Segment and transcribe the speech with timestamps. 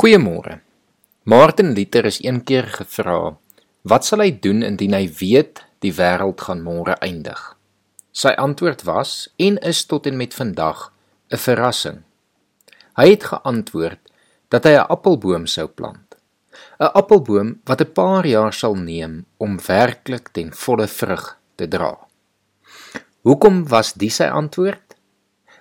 [0.00, 0.62] Goeiemôre.
[1.28, 3.36] Martin Luther is een keer gevra:
[3.82, 7.40] "Wat sal hy doen indien hy weet die wêreld gaan môre eindig?"
[8.08, 10.88] Sy antwoord was en is tot en met vandag
[11.28, 11.98] 'n verrassing.
[12.96, 14.00] Hy het geantwoord
[14.48, 16.16] dat hy 'n appelboom sou plant.
[16.80, 21.98] 'n Appelboom wat 'n paar jaar sal neem om werklik ten volle vrug te dra.
[23.22, 24.96] Hoekom was dit sy antwoord?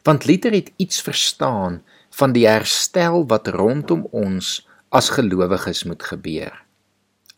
[0.04, 1.84] Want Luther het iets verstaan
[2.20, 4.60] van die herstel wat rondom ons
[4.90, 6.54] as gelowiges moet gebeur.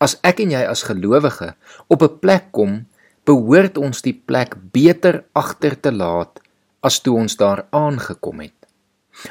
[0.02, 1.54] As ek en jy as gelowige
[1.88, 2.86] op 'n plek kom,
[3.24, 6.40] behoort ons die plek beter agter te laat
[6.82, 8.58] as toe ons daar aangekom het.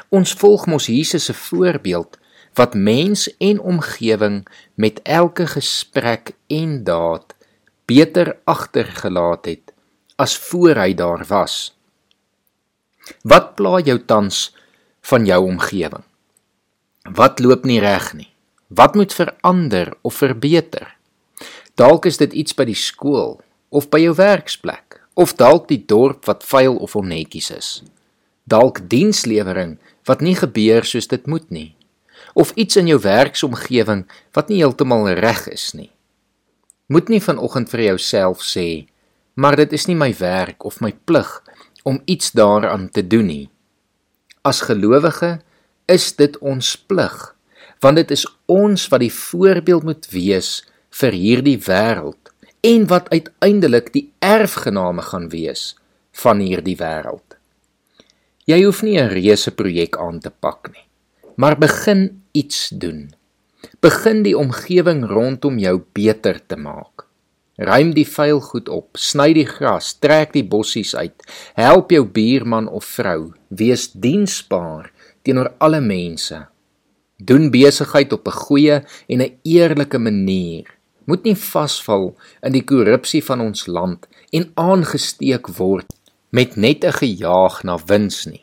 [0.08, 2.18] Ons volg mos Jesus se voorbeeld
[2.54, 7.34] wat mens en omgewing met elke gesprek en daad
[7.86, 9.72] beter agtergelaat het
[10.16, 11.74] as voor hy daar was.
[13.22, 14.52] Wat pla jou tans
[15.10, 16.04] van jou omgewing.
[17.02, 18.30] Wat loop nie reg nie?
[18.68, 20.96] Wat moet verander of verbeter?
[21.74, 26.24] Dalk is dit iets by die skool of by jou werksplek of dalk die dorp
[26.28, 27.70] wat vuil of onnetjies is.
[28.44, 29.78] Dalk dienslewering
[30.08, 31.72] wat nie gebeur soos dit moet nie
[32.32, 34.06] of iets in jou werksomgewing
[34.36, 35.90] wat nie heeltemal reg is nie.
[36.92, 38.86] Moet nie vanoggend vir jouself sê,
[39.34, 41.30] maar dit is nie my werk of my plig
[41.88, 43.48] om iets daaraan te doen nie.
[44.42, 45.36] As gelowige
[45.86, 47.18] is dit ons plig,
[47.78, 50.48] want dit is ons wat die voorbeeld moet wees
[50.98, 52.32] vir hierdie wêreld
[52.66, 55.76] en wat uiteindelik die erfgename gaan wees
[56.24, 57.38] van hierdie wêreld.
[58.50, 60.86] Jy hoef nie 'n reuse projek aan te pak nie,
[61.36, 63.14] maar begin iets doen.
[63.80, 67.06] Begin die omgewing rondom jou beter te maak.
[67.60, 71.20] Ruim die vuil goed op, sny die gras, trek die bossies uit,
[71.54, 74.88] help jou buurman of vrou, wees diensbaar
[75.22, 76.46] teenoor alle mense.
[77.20, 80.64] Doen besigheid op 'n goeie en 'n eerlike manier.
[81.04, 85.92] Moet nie vasval in die korrupsie van ons land en aangesteek word
[86.30, 88.42] met net 'n gejaag na wins nie.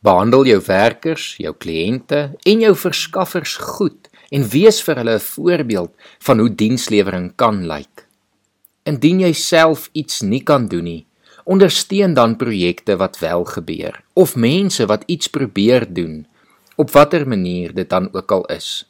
[0.00, 5.92] Behandel jou werkers, jou kliënte en jou verskaffers goed en wees vir hulle 'n voorbeeld
[6.18, 8.07] van hoe dienslewering kan lyk.
[8.88, 11.02] Indien jy self iets nie kan doen nie,
[11.48, 16.26] ondersteun dan projekte wat wel gebeur of mense wat iets probeer doen
[16.76, 18.86] op watter manier dit dan ook al is.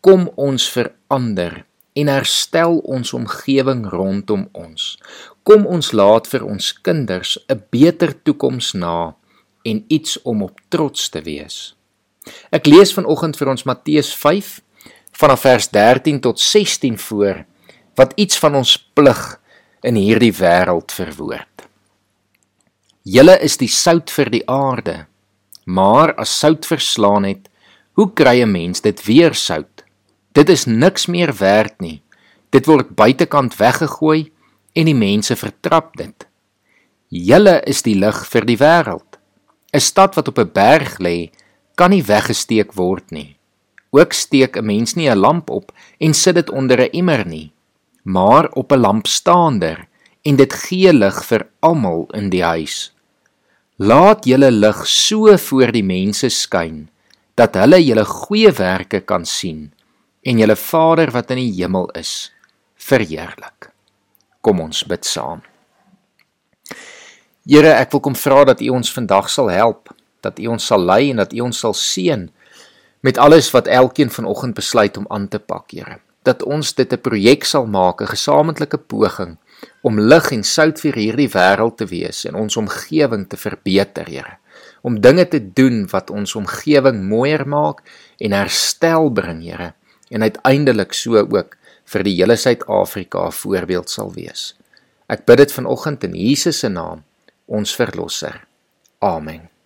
[0.00, 1.64] Kom ons verander
[1.98, 4.96] en herstel ons omgewing rondom ons.
[5.42, 9.14] Kom ons laat vir ons kinders 'n beter toekoms na
[9.62, 11.76] en iets om op trots te wees.
[12.50, 14.60] Ek lees vanoggend vir ons Matteus 5
[15.12, 17.44] vanaf vers 13 tot 16 voor
[17.98, 19.20] wat iets van ons plig
[19.82, 21.66] in hierdie wêreld verwoord.
[23.02, 25.06] Julle is die sout vir die aarde,
[25.66, 27.48] maar as sout verslaan het,
[27.98, 29.84] hoe kry 'n mens dit weer sout?
[30.32, 32.02] Dit is niks meer werd nie.
[32.50, 34.30] Dit word buitekant weggegooi
[34.72, 36.26] en die mense vertrap dit.
[37.08, 39.18] Julle is die lig vir die wêreld.
[39.72, 41.30] 'n Stad wat op 'n berg lê,
[41.74, 43.36] kan nie weggesteek word nie.
[43.90, 47.52] Ook steek 'n mens nie 'n lamp op en sit dit onder 'n emmer nie,
[48.08, 49.88] maar op 'n lampstaander
[50.22, 52.92] en dit gee lig vir almal in die huis.
[53.76, 56.88] Laat julle lig so voor die mense skyn
[57.34, 59.72] dat hulle julle goeie werke kan sien
[60.22, 62.32] en julle Vader wat in die hemel is
[62.74, 63.70] verheerlik.
[64.40, 65.42] Kom ons bid saam.
[67.48, 69.88] Here, ek wil kom vra dat U ons vandag sal help
[70.20, 72.30] dat U ons sal lei en dat U ons sal seën
[73.00, 76.07] met alles wat elkeen vanoggend besluit om aan te pak, Here.
[76.28, 79.38] Dat ons dit 'n projek sal maak, 'n gesamentlike poging
[79.82, 84.36] om lig en sout vir hierdie wêreld te wees en ons omgewing te verbeter, Here.
[84.82, 87.82] Om dinge te doen wat ons omgewing mooier maak
[88.18, 89.72] en herstel bring, Here.
[90.10, 94.54] En uiteindelik so ook vir die hele Suid-Afrika 'n voorbeeld sal wees.
[95.08, 97.04] Ek bid dit vanoggend in Jesus se naam,
[97.46, 98.44] ons verlosser.
[98.98, 99.57] Amen.